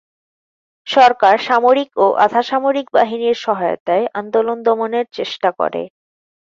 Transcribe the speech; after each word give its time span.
সরকার 0.87 1.35
সামরিক 1.47 1.89
ও 1.97 2.15
আধা-সামরিক 2.25 2.87
বাহিনীর 2.93 3.37
সহায়তায় 3.45 4.05
আন্দোলন 4.19 4.57
দমনের 4.67 5.05
চেষ্টা 5.17 5.49
করে। 5.59 5.81